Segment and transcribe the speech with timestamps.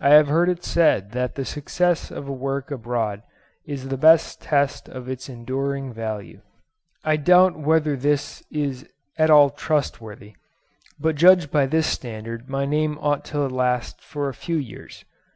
[0.00, 3.22] I have heard it said that the success of a work abroad
[3.64, 6.40] is the best test of its enduring value.
[7.04, 10.34] I doubt whether this is at all trustworthy;
[10.98, 15.04] but judged by this standard my name ought to last for a few years.